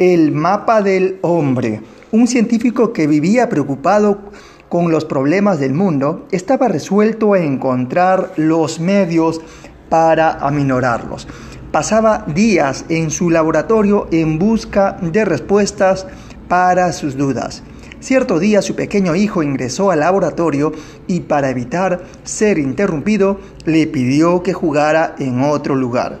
El 0.00 0.32
mapa 0.32 0.80
del 0.80 1.18
hombre. 1.20 1.82
Un 2.10 2.26
científico 2.26 2.90
que 2.90 3.06
vivía 3.06 3.50
preocupado 3.50 4.30
con 4.70 4.90
los 4.90 5.04
problemas 5.04 5.60
del 5.60 5.74
mundo 5.74 6.26
estaba 6.30 6.68
resuelto 6.68 7.34
a 7.34 7.40
encontrar 7.40 8.32
los 8.36 8.80
medios 8.80 9.42
para 9.90 10.38
aminorarlos. 10.38 11.28
Pasaba 11.70 12.24
días 12.26 12.86
en 12.88 13.10
su 13.10 13.28
laboratorio 13.28 14.08
en 14.10 14.38
busca 14.38 14.96
de 15.02 15.26
respuestas 15.26 16.06
para 16.48 16.94
sus 16.94 17.18
dudas. 17.18 17.62
Cierto 18.00 18.38
día 18.38 18.62
su 18.62 18.74
pequeño 18.74 19.14
hijo 19.14 19.42
ingresó 19.42 19.90
al 19.90 20.00
laboratorio 20.00 20.72
y 21.08 21.20
para 21.20 21.50
evitar 21.50 22.00
ser 22.24 22.58
interrumpido 22.58 23.38
le 23.66 23.86
pidió 23.86 24.42
que 24.42 24.54
jugara 24.54 25.14
en 25.18 25.42
otro 25.42 25.74
lugar. 25.74 26.20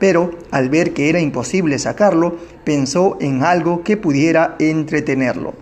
Pero 0.00 0.32
al 0.50 0.70
ver 0.70 0.92
que 0.92 1.08
era 1.08 1.20
imposible 1.20 1.78
sacarlo, 1.78 2.34
pensó 2.64 3.16
en 3.20 3.44
algo 3.44 3.84
que 3.84 3.96
pudiera 3.96 4.56
entretenerlo. 4.58 5.54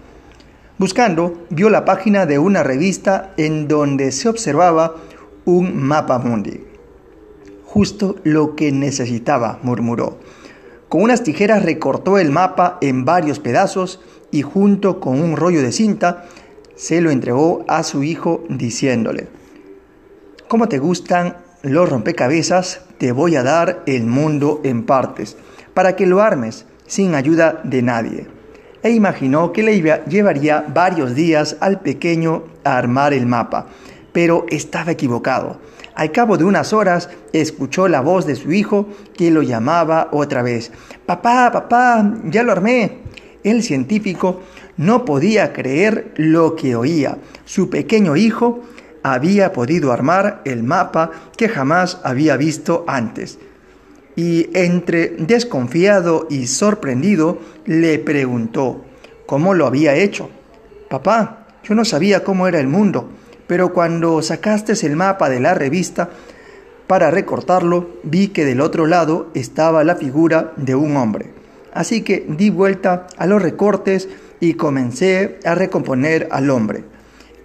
Buscando, 0.78 1.44
vio 1.50 1.68
la 1.68 1.84
página 1.84 2.24
de 2.24 2.38
una 2.38 2.62
revista 2.62 3.34
en 3.36 3.68
donde 3.68 4.12
se 4.12 4.28
observaba 4.28 4.94
un 5.44 5.76
mapa 5.76 6.18
mundi. 6.18 6.64
Justo 7.64 8.16
lo 8.22 8.54
que 8.54 8.70
necesitaba, 8.70 9.58
murmuró. 9.62 10.18
Con 10.88 11.02
unas 11.02 11.22
tijeras 11.22 11.64
recortó 11.64 12.16
el 12.16 12.30
mapa 12.30 12.78
en 12.80 13.04
varios 13.04 13.40
pedazos 13.40 14.00
y 14.30 14.42
junto 14.42 15.00
con 15.00 15.20
un 15.20 15.36
rollo 15.36 15.60
de 15.62 15.72
cinta 15.72 16.26
se 16.76 17.00
lo 17.00 17.10
entregó 17.10 17.64
a 17.66 17.82
su 17.82 18.04
hijo 18.04 18.44
diciéndole, 18.48 19.26
¿Cómo 20.46 20.68
te 20.68 20.78
gustan 20.78 21.36
los 21.62 21.88
rompecabezas? 21.88 22.80
Te 22.98 23.12
voy 23.12 23.36
a 23.36 23.42
dar 23.42 23.82
el 23.86 24.04
mundo 24.06 24.60
en 24.64 24.84
partes, 24.84 25.36
para 25.74 25.96
que 25.96 26.06
lo 26.06 26.20
armes 26.20 26.66
sin 26.86 27.14
ayuda 27.14 27.60
de 27.64 27.82
nadie. 27.82 28.26
E 28.82 28.90
imaginó 28.90 29.52
que 29.52 29.62
le 29.62 29.80
llevaría 30.08 30.64
varios 30.72 31.14
días 31.14 31.56
al 31.60 31.80
pequeño 31.80 32.44
a 32.64 32.78
armar 32.78 33.12
el 33.12 33.26
mapa, 33.26 33.66
pero 34.12 34.46
estaba 34.48 34.92
equivocado. 34.92 35.60
Al 35.94 36.12
cabo 36.12 36.36
de 36.36 36.44
unas 36.44 36.72
horas 36.72 37.10
escuchó 37.32 37.88
la 37.88 38.00
voz 38.00 38.24
de 38.24 38.36
su 38.36 38.52
hijo 38.52 38.86
que 39.16 39.32
lo 39.32 39.42
llamaba 39.42 40.08
otra 40.12 40.42
vez. 40.42 40.70
Papá, 41.06 41.50
papá, 41.52 42.14
ya 42.24 42.44
lo 42.44 42.52
armé. 42.52 42.98
El 43.42 43.64
científico 43.64 44.42
no 44.76 45.04
podía 45.04 45.52
creer 45.52 46.12
lo 46.16 46.54
que 46.54 46.76
oía. 46.76 47.18
Su 47.44 47.68
pequeño 47.68 48.14
hijo 48.14 48.62
había 49.12 49.52
podido 49.52 49.92
armar 49.92 50.42
el 50.44 50.62
mapa 50.62 51.10
que 51.36 51.48
jamás 51.48 52.00
había 52.02 52.36
visto 52.36 52.84
antes. 52.86 53.38
Y 54.16 54.50
entre 54.54 55.10
desconfiado 55.18 56.26
y 56.28 56.46
sorprendido 56.46 57.38
le 57.66 57.98
preguntó 57.98 58.84
cómo 59.26 59.54
lo 59.54 59.66
había 59.66 59.94
hecho. 59.94 60.30
Papá, 60.88 61.46
yo 61.62 61.74
no 61.74 61.84
sabía 61.84 62.24
cómo 62.24 62.48
era 62.48 62.60
el 62.60 62.66
mundo, 62.66 63.10
pero 63.46 63.72
cuando 63.72 64.22
sacaste 64.22 64.74
el 64.86 64.96
mapa 64.96 65.28
de 65.28 65.40
la 65.40 65.54
revista 65.54 66.10
para 66.86 67.10
recortarlo, 67.10 67.90
vi 68.02 68.28
que 68.28 68.44
del 68.44 68.60
otro 68.60 68.86
lado 68.86 69.28
estaba 69.34 69.84
la 69.84 69.96
figura 69.96 70.52
de 70.56 70.74
un 70.74 70.96
hombre. 70.96 71.30
Así 71.74 72.02
que 72.02 72.24
di 72.28 72.50
vuelta 72.50 73.06
a 73.18 73.26
los 73.26 73.42
recortes 73.42 74.08
y 74.40 74.54
comencé 74.54 75.38
a 75.44 75.54
recomponer 75.54 76.28
al 76.30 76.50
hombre, 76.50 76.84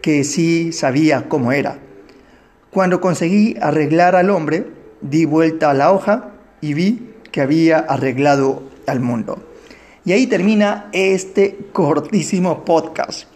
que 0.04 0.26
sí 0.26 0.74
sabía 0.74 1.30
cómo 1.30 1.54
era. 1.54 1.80
Cuando 2.70 3.00
conseguí 3.00 3.56
arreglar 3.62 4.18
al 4.18 4.30
hombre, 4.30 4.68
di 5.00 5.24
vuelta 5.24 5.72
a 5.72 5.74
la 5.74 5.94
hoja 5.94 6.32
y 6.60 6.74
vi 6.74 7.14
que 7.32 7.40
había 7.40 7.80
arreglado 7.80 8.64
al 8.86 9.00
mundo. 9.00 9.42
Y 10.04 10.12
ahí 10.12 10.28
termina 10.28 10.90
este 10.92 11.58
cortísimo 11.72 12.66
podcast. 12.66 13.30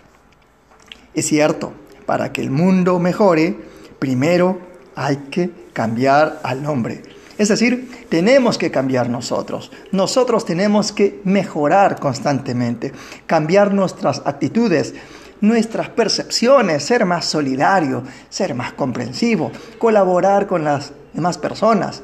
Es 1.14 1.28
cierto, 1.28 1.72
para 2.06 2.34
que 2.34 2.42
el 2.42 2.52
mundo 2.52 3.00
mejore, 3.00 3.56
primero 3.98 4.60
hay 4.94 5.16
que 5.32 5.50
cambiar 5.72 6.42
al 6.44 6.66
hombre. 6.66 7.02
Es 7.38 7.48
decir, 7.48 8.08
tenemos 8.10 8.58
que 8.58 8.72
cambiar 8.72 9.10
nosotros. 9.10 9.72
Nosotros 9.94 10.44
tenemos 10.44 10.92
que 10.92 11.22
mejorar 11.24 11.98
constantemente, 12.02 12.92
cambiar 13.26 13.74
nuestras 13.74 14.22
actitudes, 14.26 14.96
nuestras 15.42 15.90
percepciones, 15.90 16.84
ser 16.84 17.06
más 17.06 17.26
solidario, 17.26 18.04
ser 18.30 18.56
más 18.56 18.74
comprensivo, 18.74 19.52
colaborar 19.78 20.48
con 20.48 20.64
las 20.64 20.92
demás 21.14 21.38
personas. 21.38 22.02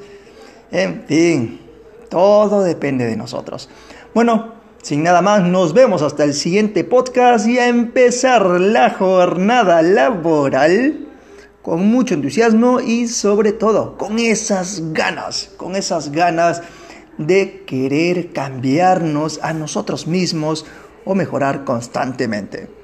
En 0.72 1.04
fin, 1.06 1.60
todo 2.10 2.64
depende 2.64 3.06
de 3.06 3.16
nosotros. 3.16 3.70
Bueno, 4.14 4.54
sin 4.82 5.02
nada 5.04 5.22
más, 5.22 5.44
nos 5.44 5.74
vemos 5.74 6.02
hasta 6.02 6.24
el 6.24 6.34
siguiente 6.34 6.84
podcast 6.84 7.48
y 7.48 7.58
a 7.58 7.68
empezar 7.68 8.46
la 8.46 8.90
jornada 8.90 9.82
laboral 9.82 11.08
con 11.62 11.88
mucho 11.88 12.14
entusiasmo 12.14 12.82
y 12.82 13.08
sobre 13.08 13.54
todo 13.54 13.98
con 13.98 14.20
esas 14.20 14.94
ganas, 14.94 15.52
con 15.56 15.78
esas 15.78 16.12
ganas 16.12 16.62
de 17.18 17.64
querer 17.66 18.34
cambiarnos 18.34 19.40
a 19.42 19.54
nosotros 19.54 20.06
mismos 20.08 20.66
o 21.06 21.16
mejorar 21.16 21.64
constantemente. 21.64 22.83